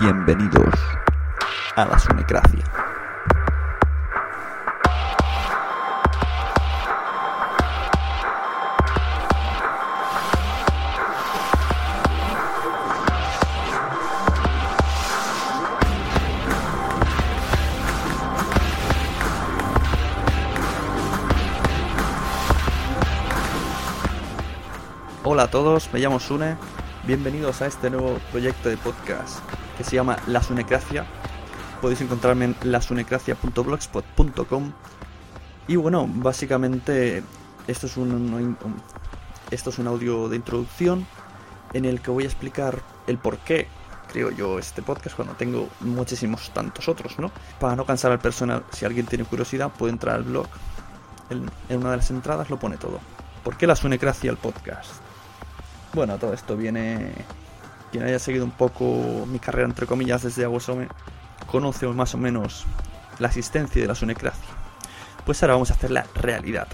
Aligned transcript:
Bienvenidos 0.00 0.74
a 1.74 1.84
la 1.84 1.98
Sunecracia. 1.98 2.64
Hola 25.24 25.42
a 25.42 25.50
todos, 25.50 25.92
me 25.92 25.98
llamo 25.98 26.20
Sune. 26.20 26.56
Bienvenidos 27.02 27.62
a 27.62 27.66
este 27.66 27.90
nuevo 27.90 28.20
proyecto 28.30 28.68
de 28.68 28.76
podcast 28.76 29.40
que 29.78 29.84
se 29.84 29.96
llama 29.96 30.18
La 30.26 30.42
Sunecracia. 30.42 31.06
Podéis 31.80 32.00
encontrarme 32.00 32.46
en 32.46 32.56
lasunecracia.blogspot.com. 32.64 34.72
Y 35.68 35.76
bueno, 35.76 36.10
básicamente 36.12 37.22
esto 37.68 37.86
es 37.86 37.96
un, 37.96 38.56
esto 39.52 39.70
es 39.70 39.78
un 39.78 39.86
audio 39.86 40.28
de 40.28 40.36
introducción 40.36 41.06
en 41.72 41.84
el 41.84 42.00
que 42.00 42.10
voy 42.10 42.24
a 42.24 42.26
explicar 42.26 42.82
el 43.06 43.18
por 43.18 43.38
qué 43.38 43.68
creo 44.12 44.30
yo 44.30 44.58
este 44.58 44.82
podcast 44.82 45.14
cuando 45.14 45.34
tengo 45.34 45.68
muchísimos 45.80 46.50
tantos 46.50 46.88
otros, 46.88 47.18
¿no? 47.18 47.30
Para 47.60 47.76
no 47.76 47.84
cansar 47.84 48.10
al 48.10 48.18
personal, 48.18 48.64
si 48.72 48.84
alguien 48.84 49.06
tiene 49.06 49.24
curiosidad 49.24 49.70
puede 49.70 49.92
entrar 49.92 50.16
al 50.16 50.24
blog. 50.24 50.48
En, 51.30 51.48
en 51.68 51.78
una 51.78 51.92
de 51.92 51.98
las 51.98 52.10
entradas 52.10 52.50
lo 52.50 52.58
pone 52.58 52.78
todo. 52.78 52.98
¿Por 53.44 53.56
qué 53.56 53.66
la 53.66 53.76
Sunecracia 53.76 54.30
el 54.30 54.38
podcast? 54.38 54.90
Bueno, 55.94 56.18
todo 56.18 56.32
esto 56.32 56.56
viene. 56.56 57.12
Quien 57.90 58.04
haya 58.04 58.18
seguido 58.18 58.44
un 58.44 58.50
poco 58.50 59.26
mi 59.26 59.38
carrera, 59.38 59.66
entre 59.66 59.86
comillas, 59.86 60.22
desde 60.22 60.44
Aguasome, 60.44 60.88
conoce 61.46 61.86
más 61.88 62.14
o 62.14 62.18
menos 62.18 62.66
la 63.18 63.28
existencia 63.28 63.80
de 63.80 63.88
la 63.88 63.94
sunecracia. 63.94 64.48
Pues 65.24 65.42
ahora 65.42 65.54
vamos 65.54 65.70
a 65.70 65.74
hacer 65.74 65.90
la 65.90 66.06
realidad. 66.14 66.68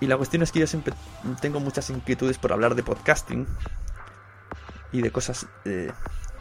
Y 0.00 0.06
la 0.06 0.16
cuestión 0.16 0.42
es 0.42 0.50
que 0.52 0.58
yo 0.58 0.66
siempre 0.66 0.94
tengo 1.40 1.60
muchas 1.60 1.88
inquietudes 1.90 2.38
por 2.38 2.52
hablar 2.52 2.74
de 2.74 2.82
podcasting 2.82 3.46
y 4.90 5.00
de 5.00 5.10
cosas 5.10 5.46
eh, 5.64 5.90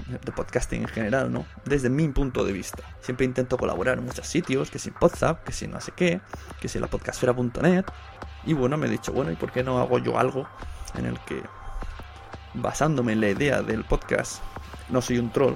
de 0.07 0.31
podcasting 0.31 0.81
en 0.81 0.87
general, 0.87 1.31
¿no? 1.31 1.45
Desde 1.65 1.89
mi 1.89 2.07
punto 2.09 2.43
de 2.43 2.53
vista. 2.53 2.83
Siempre 3.01 3.25
intento 3.25 3.57
colaborar 3.57 3.99
en 3.99 4.05
muchos 4.05 4.27
sitios, 4.27 4.71
que 4.71 4.79
si 4.79 4.91
Podzap, 4.91 5.43
que 5.43 5.53
si 5.53 5.67
no 5.67 5.79
sé 5.79 5.91
qué, 5.95 6.21
que 6.59 6.67
si 6.67 6.79
la 6.79 6.87
podcastfera.net. 6.87 7.85
Y 8.45 8.53
bueno, 8.53 8.77
me 8.77 8.87
he 8.87 8.89
dicho, 8.89 9.13
bueno, 9.13 9.31
¿y 9.31 9.35
por 9.35 9.51
qué 9.51 9.63
no 9.63 9.79
hago 9.79 9.99
yo 9.99 10.17
algo 10.17 10.47
en 10.95 11.05
el 11.05 11.19
que 11.19 11.43
basándome 12.53 13.13
en 13.13 13.21
la 13.21 13.29
idea 13.29 13.61
del 13.61 13.83
podcast, 13.83 14.41
no 14.89 15.01
soy 15.01 15.19
un 15.19 15.31
troll, 15.31 15.55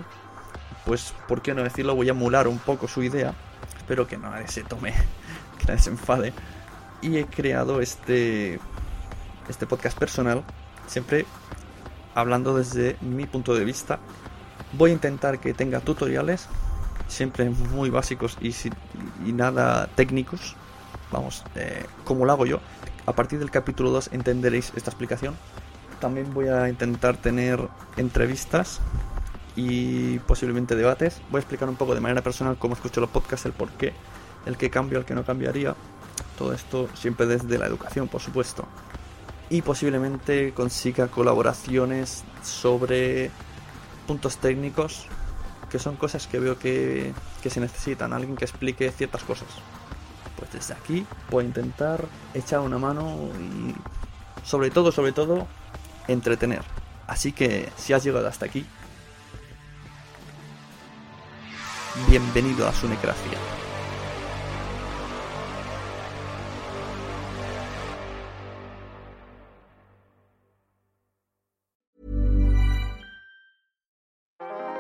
pues, 0.86 1.14
¿por 1.28 1.42
qué 1.42 1.54
no 1.54 1.64
decirlo? 1.64 1.96
Voy 1.96 2.08
a 2.08 2.12
emular 2.12 2.48
un 2.48 2.60
poco 2.60 2.88
su 2.88 3.02
idea. 3.04 3.34
Espero 3.76 4.08
que 4.08 4.18
nadie 4.18 4.48
se 4.48 4.64
tome, 4.64 4.94
que 5.60 5.66
nadie 5.66 5.82
se 5.82 5.90
enfade. 5.90 6.34
Y 7.02 7.18
he 7.18 7.26
creado 7.26 7.82
este, 7.82 8.60
este 9.50 9.66
podcast 9.66 9.98
personal, 9.98 10.44
siempre 10.88 11.26
hablando 12.14 12.56
desde 12.56 12.98
mi 13.02 13.26
punto 13.26 13.56
de 13.56 13.66
vista. 13.66 14.00
Voy 14.74 14.92
a 14.92 14.94
intentar 14.94 15.40
que 15.40 15.54
tenga 15.54 15.80
tutoriales, 15.80 16.48
siempre 17.08 17.50
muy 17.50 17.90
básicos 17.90 18.38
y, 18.40 18.54
y 19.26 19.34
nada 19.34 19.88
técnicos. 19.96 20.56
Vamos, 21.12 21.44
eh, 21.56 21.86
como 22.04 22.26
lo 22.26 22.32
hago 22.32 22.46
yo. 22.46 22.60
A 23.06 23.14
partir 23.14 23.40
del 23.40 23.52
capítulo 23.52 23.92
2 23.92 24.10
entenderéis 24.14 24.72
esta 24.76 24.90
explicación 24.90 25.36
también 26.00 26.34
voy 26.34 26.48
a 26.48 26.70
intentar 26.70 27.18
tener 27.18 27.60
entrevistas 27.98 28.80
y 29.56 30.20
posiblemente 30.20 30.76
debates. 30.76 31.22
Voy 31.30 31.40
a 31.40 31.42
explicar 31.42 31.70
un 31.70 31.76
poco 31.76 31.96
de 31.96 32.02
manera 32.02 32.22
personal 32.22 32.58
cómo 32.58 32.76
escucho 32.76 33.02
los 33.02 33.10
podcasts, 33.10 33.46
el 33.46 33.54
por 33.54 33.70
qué, 33.72 33.94
el 34.46 34.58
que 34.58 34.70
cambio, 34.70 35.00
el 35.00 35.06
que 35.06 35.16
no 35.16 35.24
cambiaría. 35.24 35.76
Todo 36.38 36.54
esto 36.54 36.90
siempre 36.94 37.26
desde 37.26 37.58
la 37.58 37.68
educación, 37.68 38.08
por 38.08 38.22
supuesto. 38.22 38.66
Y 39.50 39.62
posiblemente 39.62 40.54
consiga 40.54 41.08
colaboraciones 41.08 42.24
sobre 42.44 43.32
puntos 44.08 44.38
técnicos, 44.38 45.08
que 45.70 45.80
son 45.80 45.96
cosas 45.96 46.28
que 46.28 46.40
veo 46.40 46.58
que, 46.58 47.14
que 47.42 47.50
se 47.50 47.60
necesitan. 47.60 48.12
Alguien 48.14 48.36
que 48.36 48.46
explique 48.46 48.92
ciertas 48.92 49.24
cosas. 49.24 49.48
Pues 50.38 50.52
desde 50.52 50.74
aquí 50.74 51.06
voy 51.30 51.46
a 51.46 51.48
intentar 51.48 52.06
echar 52.34 52.60
una 52.60 52.78
mano 52.78 53.30
y 53.40 53.74
sobre 54.46 54.70
todo, 54.70 54.92
sobre 54.92 55.12
todo, 55.12 55.48
entretener. 56.08 56.64
Así 57.08 57.32
que 57.32 57.70
si 57.78 57.94
has 57.94 58.04
llegado 58.04 58.28
hasta 58.28 58.46
aquí, 58.46 58.66
bienvenido 62.08 62.68
a 62.68 62.74
su 62.74 62.82
Sunecracia. 62.82 63.38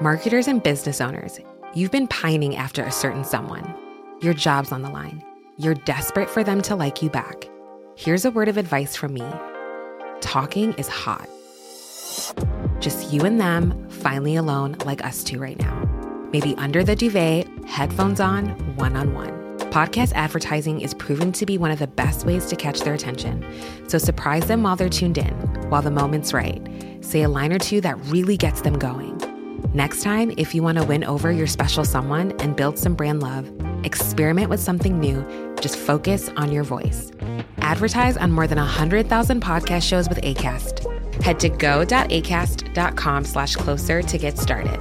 Marketers 0.01 0.47
and 0.47 0.61
business 0.61 0.99
owners, 0.99 1.39
you've 1.73 1.91
been 1.91 2.07
pining 2.07 2.57
after 2.57 2.83
a 2.83 2.91
certain 2.91 3.23
someone. 3.23 3.73
Your 4.21 4.33
job's 4.33 4.71
on 4.71 4.81
the 4.81 4.89
line. 4.89 5.23
You're 5.57 5.73
desperate 5.73 6.29
for 6.29 6.43
them 6.43 6.61
to 6.63 6.75
like 6.75 7.01
you 7.01 7.09
back. 7.09 7.49
Here's 7.95 8.25
a 8.25 8.31
word 8.31 8.49
of 8.49 8.57
advice 8.57 8.95
from 8.95 9.13
me 9.13 9.23
talking 10.25 10.73
is 10.73 10.87
hot. 10.87 11.29
Just 12.79 13.13
you 13.13 13.21
and 13.21 13.39
them, 13.39 13.87
finally 13.89 14.35
alone, 14.35 14.75
like 14.83 15.05
us 15.05 15.23
two 15.23 15.39
right 15.39 15.57
now. 15.59 15.83
Maybe 16.33 16.55
under 16.57 16.83
the 16.83 16.95
duvet, 16.95 17.47
headphones 17.65 18.19
on, 18.19 18.49
one 18.75 18.95
on 18.95 19.13
one. 19.13 19.29
Podcast 19.69 20.13
advertising 20.13 20.81
is 20.81 20.95
proven 20.95 21.31
to 21.33 21.45
be 21.45 21.59
one 21.59 21.69
of 21.69 21.77
the 21.77 21.85
best 21.85 22.25
ways 22.25 22.47
to 22.47 22.55
catch 22.55 22.79
their 22.79 22.95
attention. 22.95 23.45
So 23.87 23.99
surprise 23.99 24.47
them 24.47 24.63
while 24.63 24.75
they're 24.75 24.89
tuned 24.89 25.19
in, 25.19 25.33
while 25.69 25.83
the 25.83 25.91
moment's 25.91 26.33
right. 26.33 26.59
Say 27.01 27.21
a 27.21 27.29
line 27.29 27.53
or 27.53 27.59
two 27.59 27.79
that 27.81 27.95
really 28.05 28.35
gets 28.35 28.61
them 28.61 28.79
going. 28.79 29.21
Next 29.75 30.01
time, 30.01 30.33
if 30.37 30.55
you 30.55 30.63
want 30.63 30.79
to 30.79 30.83
win 30.85 31.03
over 31.03 31.31
your 31.31 31.47
special 31.47 31.85
someone 31.85 32.31
and 32.39 32.55
build 32.55 32.79
some 32.79 32.95
brand 32.95 33.21
love, 33.21 33.47
experiment 33.83 34.49
with 34.49 34.59
something 34.59 34.99
new. 34.99 35.23
Just 35.61 35.77
focus 35.77 36.29
on 36.35 36.51
your 36.51 36.63
voice. 36.63 37.11
Advertise 37.65 38.15
on 38.17 38.31
more 38.31 38.47
than 38.47 38.59
100,000 38.59 39.41
podcast 39.41 39.83
shows 39.83 40.07
with 40.07 40.21
ACAST. 40.21 40.85
Head 41.21 41.39
to 41.39 41.49
go.acast.com 41.49 43.25
slash 43.25 43.55
closer 43.55 44.01
to 44.03 44.17
get 44.17 44.37
started. 44.37 44.79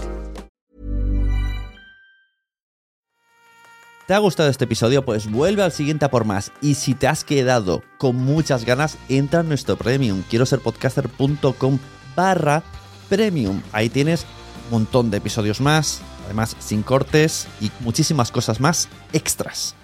¿Te 4.06 4.12
ha 4.12 4.18
gustado 4.18 4.50
este 4.50 4.64
episodio? 4.64 5.02
Pues 5.02 5.30
vuelve 5.30 5.62
al 5.62 5.72
siguiente 5.72 6.04
a 6.04 6.10
por 6.10 6.26
más. 6.26 6.52
Y 6.60 6.74
si 6.74 6.94
te 6.94 7.06
has 7.08 7.24
quedado 7.24 7.82
con 7.96 8.16
muchas 8.16 8.66
ganas, 8.66 8.98
entra 9.08 9.40
en 9.40 9.48
nuestro 9.48 9.76
premium. 9.76 10.22
Quiero 10.28 10.44
ser 10.44 10.60
podcaster.com 10.60 11.78
barra 12.14 12.62
premium. 13.08 13.62
Ahí 13.72 13.88
tienes 13.88 14.26
un 14.66 14.72
montón 14.72 15.10
de 15.10 15.16
episodios 15.16 15.62
más, 15.62 16.02
además 16.26 16.54
sin 16.58 16.82
cortes 16.82 17.48
y 17.62 17.70
muchísimas 17.80 18.30
cosas 18.30 18.60
más 18.60 18.90
extras. 19.14 19.74